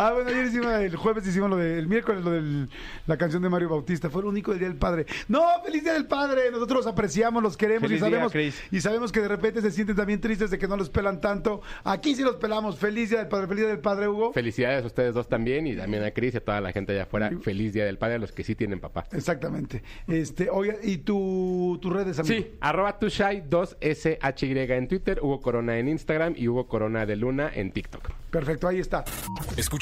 Ah, 0.00 0.12
bueno, 0.12 0.30
ayer 0.30 0.46
hicimos, 0.46 0.72
el 0.72 0.94
jueves 0.94 1.26
hicimos 1.26 1.50
lo 1.50 1.56
del 1.56 1.88
miércoles, 1.88 2.24
lo 2.24 2.30
de 2.30 2.68
la 3.08 3.16
canción 3.16 3.42
de 3.42 3.48
Mario 3.48 3.68
Bautista. 3.68 4.08
Fue 4.08 4.22
el 4.22 4.28
único 4.28 4.52
del 4.52 4.60
Día 4.60 4.68
del 4.68 4.78
Padre. 4.78 5.06
No, 5.26 5.42
feliz 5.64 5.82
Día 5.82 5.94
del 5.94 6.06
Padre. 6.06 6.52
Nosotros 6.52 6.84
los 6.84 6.86
apreciamos, 6.86 7.42
los 7.42 7.56
queremos 7.56 7.90
y 7.90 7.98
Feliz 7.98 8.00
sabemos, 8.00 8.32
y 8.70 8.80
sabemos 8.80 9.10
que 9.10 9.20
de 9.20 9.26
repente 9.26 9.60
se 9.60 9.72
sienten 9.72 9.96
también 9.96 10.20
tristes 10.20 10.52
de 10.52 10.58
que 10.58 10.68
no 10.68 10.76
los 10.76 10.88
pelan 10.88 11.20
tanto. 11.20 11.62
Aquí 11.82 12.14
sí 12.14 12.22
los 12.22 12.36
pelamos. 12.36 12.78
Feliz 12.78 13.10
Día 13.10 13.18
del 13.18 13.26
Padre. 13.26 13.48
Feliz 13.48 13.62
Día 13.62 13.70
del 13.70 13.80
Padre, 13.80 14.06
Hugo. 14.06 14.32
Felicidades 14.32 14.84
a 14.84 14.86
ustedes 14.86 15.14
dos 15.14 15.28
también 15.28 15.66
y 15.66 15.74
también 15.74 16.04
a 16.04 16.12
Cris 16.12 16.34
y 16.34 16.36
a 16.36 16.44
toda 16.44 16.60
la 16.60 16.70
gente 16.70 16.92
allá 16.92 17.02
afuera. 17.02 17.32
Feliz 17.42 17.72
Día 17.72 17.84
del 17.84 17.98
Padre 17.98 18.14
a 18.14 18.18
los 18.18 18.30
que 18.30 18.44
sí 18.44 18.54
tienen 18.54 18.78
papá. 18.78 19.04
Exactamente. 19.10 19.82
Este, 20.06 20.48
oye, 20.48 20.78
¿y 20.84 20.98
tu, 20.98 21.76
tus 21.82 21.92
redes, 21.92 22.20
amigo? 22.20 22.36
Sí, 22.36 22.52
arroba 22.60 22.96
tushai 23.00 23.48
2SHY 23.48 24.70
en 24.70 24.86
Twitter, 24.86 25.18
Hugo 25.20 25.40
Corona 25.40 25.76
en 25.76 25.88
Instagram 25.88 26.34
y 26.36 26.46
Hugo 26.46 26.68
Corona 26.68 27.04
de 27.04 27.16
Luna 27.16 27.50
en 27.52 27.72
TikTok. 27.72 28.10
Perfecto, 28.30 28.68
ahí 28.68 28.78
está. 28.78 29.04